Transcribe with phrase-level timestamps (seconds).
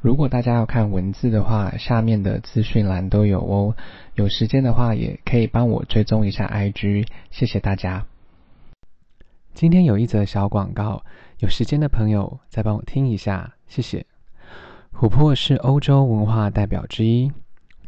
[0.00, 3.74] 如果大家要看文字的话，下面的资讯栏都有哦。
[4.14, 8.06] 有时间的话，也可以帮我追踪一下 IG，谢谢大家。
[9.54, 11.02] 今天有一则小广告，
[11.38, 14.06] 有时间的朋友再帮我听一下，谢谢。
[14.92, 17.32] 琥珀是欧洲文化代表之一，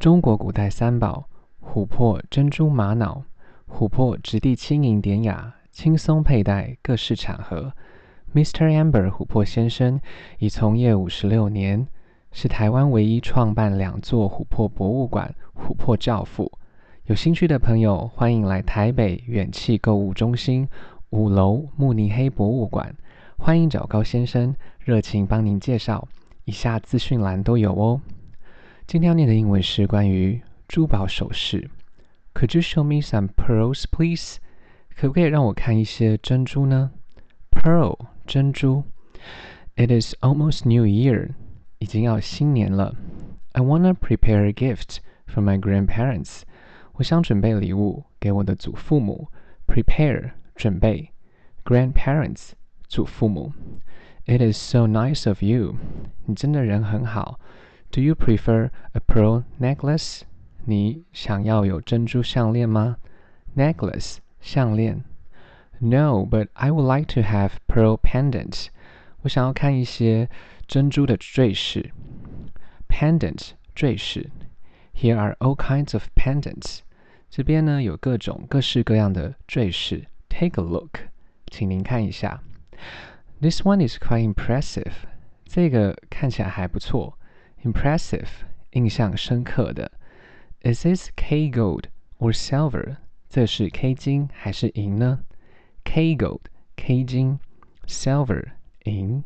[0.01, 1.29] 中国古代三宝：
[1.63, 3.23] 琥珀、珍珠、玛瑙。
[3.69, 7.73] 琥珀质地轻盈典雅，轻松佩戴各式场合。
[8.35, 8.67] Mr.
[8.67, 10.01] Amber 琥珀先生
[10.39, 11.87] 已从业五十六年。
[12.33, 16.51] 是台湾唯一创办两座琥珀博物馆——琥珀教父。
[17.05, 20.69] 有兴趣的朋友，欢迎来台北远气购物中心
[21.11, 22.95] 五楼慕尼黑博物馆。
[23.37, 26.07] 欢迎找高先生，热情帮您介绍。
[26.45, 28.01] 以下资讯栏都有哦。
[28.87, 31.69] 今天要念的英文是关于珠宝首饰。
[32.35, 34.37] Could you show me some pearls, please？
[34.97, 36.93] 可不可以让我看一些珍珠呢
[37.51, 38.85] ？Pearl 珍珠。
[39.77, 41.31] It is almost New Year.
[41.80, 42.96] 已经要新年了。
[43.54, 44.98] I wanna prepare a gift
[45.28, 46.42] for my grandparents。
[46.94, 49.30] 我想准备礼物给我的祖父母。
[49.68, 51.12] Prepare 准备，
[51.64, 52.52] grandparents
[52.88, 53.54] 祖父母。
[54.26, 55.76] It is so nice of you。
[56.26, 57.40] 你真的人很好。
[57.92, 60.22] Do you prefer a pearl necklace？
[60.66, 62.98] 你想要有珍珠项链吗？
[63.56, 65.04] Necklace 项链。
[65.80, 68.68] No, but I would like to have pearl pendants。
[69.22, 70.30] 我想要看一些
[70.70, 71.92] 珍珠的坠饰，
[72.88, 74.30] pendant 坠饰。
[74.94, 76.80] Here are all kinds of pendants。
[77.30, 80.06] 这边呢有各种各式各样的坠饰。
[80.30, 81.00] Take a look，
[81.48, 82.42] 请您看一下。
[83.42, 84.94] This one is quite impressive。
[85.46, 87.18] 这个看起来还不错。
[87.64, 88.28] Impressive，
[88.72, 89.92] 印象深刻的。
[90.62, 91.86] Is this K gold
[92.18, 92.98] or silver？
[93.30, 95.20] 这是 K 金还是银呢？
[95.84, 97.38] K gold，K 金；
[97.86, 98.44] silver，
[98.86, 99.24] 银。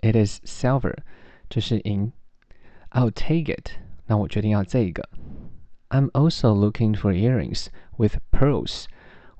[0.00, 0.96] It is silver，
[1.48, 2.12] 这是银。
[2.90, 3.70] I'll take it，
[4.06, 5.08] 那我决定要这个。
[5.88, 8.86] I'm also looking for earrings with pearls，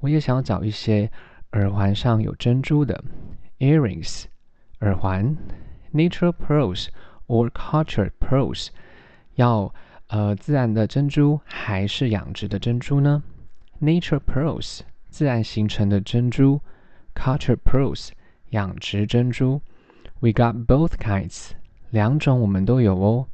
[0.01, 1.11] 我也想要找一些
[1.53, 3.03] 耳环上有珍珠的
[3.59, 4.25] earrings，
[4.81, 5.37] 耳环。
[5.93, 6.89] Natural pearls
[7.27, 8.69] or cultured pearls，
[9.35, 9.75] 要
[10.07, 13.23] 呃自然的珍珠还是养殖的珍珠呢？
[13.81, 14.81] Natural pearls，
[15.11, 16.61] 自然形成的珍珠；
[17.15, 18.11] cultured pearls，
[18.51, 19.61] 养殖珍珠。
[20.21, 21.51] We got both kinds，
[21.91, 23.27] 两种我们都有哦。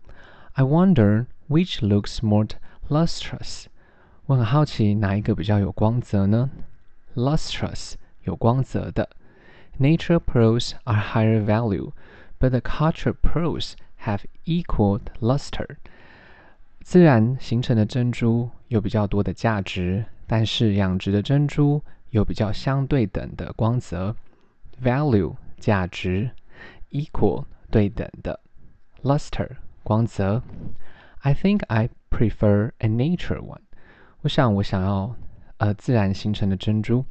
[0.52, 2.46] I wonder which looks more
[2.88, 3.66] lustrous。
[4.26, 6.50] 我很好奇哪一个比较有光泽呢？
[7.14, 7.94] Lustrous
[8.24, 9.08] 有光泽的。
[9.78, 11.92] Natural pearls are higher value,
[12.40, 13.74] but the cultured pearls
[14.04, 15.76] have equal luster。
[16.80, 24.16] 自然形成的珍珠有比较多的价值，但是养殖的珍珠有比较相对等的光泽。
[24.82, 26.30] Value 价值。
[26.92, 28.40] equal 对等的，
[29.02, 30.42] luster 光泽。
[31.20, 33.60] I think I prefer a nature one。
[34.22, 35.14] 我想我想要
[35.58, 37.04] 呃自然形成的珍珠。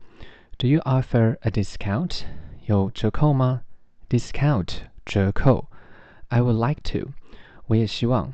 [0.57, 2.23] Do you offer a discount？
[2.65, 3.61] 有折扣吗？
[4.09, 5.69] Discount 折扣。
[6.29, 7.11] I would like to。
[7.67, 8.33] 我也希望。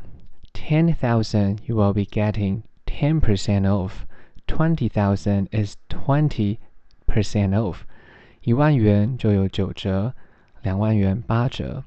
[0.53, 4.05] Ten thousand you will be getting ten percent off.
[4.47, 6.57] Twenty thousand is twenty
[7.07, 7.81] percent off.
[8.41, 10.13] 一万元就有九折。
[10.62, 11.84] 两万元八折。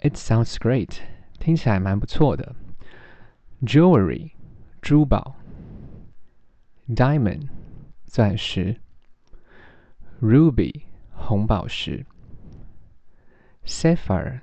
[0.00, 0.98] It sounds great，
[1.38, 2.54] 听起来蛮不错的。
[3.62, 4.32] Jewelry，
[4.80, 5.36] 珠宝。
[6.88, 7.48] Diamond，
[8.04, 8.80] 钻石。
[10.20, 10.82] Ruby，
[11.12, 12.06] 红宝石。
[13.64, 14.40] Sapphire，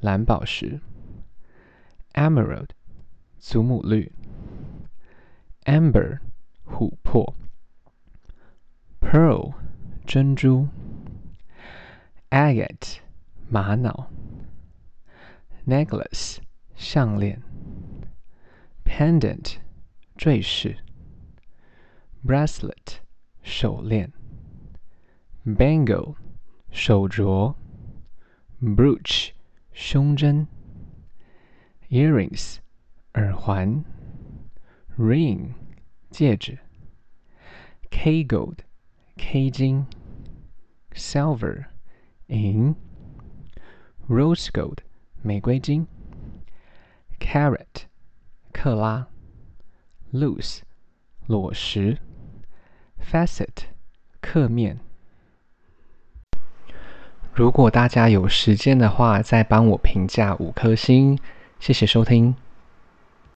[0.00, 0.80] 蓝宝石。
[2.12, 2.68] Emerald，
[3.38, 4.12] 祖母绿。
[5.64, 6.18] Amber，
[6.66, 7.34] 琥珀。
[9.00, 9.54] Pearl，
[10.06, 10.68] 珍珠。
[12.32, 13.00] Agate
[13.50, 14.10] 玛瑙
[15.66, 16.38] ，necklace
[16.74, 17.42] 项链
[18.82, 19.56] ，pendant
[20.16, 20.78] 坠饰
[22.24, 23.00] ，bracelet
[23.42, 24.10] 手链
[25.44, 26.16] ，bangle
[26.70, 27.54] 手镯
[28.62, 29.32] ，brooch
[29.74, 30.48] 胸针
[31.90, 32.56] ，earrings
[33.12, 33.84] 耳环
[34.96, 35.52] ，ring
[36.08, 36.58] 戒指
[37.90, 38.60] ，K gold
[39.18, 39.86] K 金
[40.94, 41.71] ，silver
[42.32, 42.74] 银
[44.08, 44.78] ，rose gold，
[45.20, 45.86] 玫瑰金
[47.20, 47.84] ；carat，
[48.52, 49.06] 克拉
[50.12, 50.60] ；loose，
[51.26, 51.98] 裸石
[52.98, 53.66] ；facet，
[54.20, 54.80] 刻面。
[57.34, 61.18] 如果大家有时间的话，再帮我评价五颗星，
[61.60, 62.34] 谢谢收听。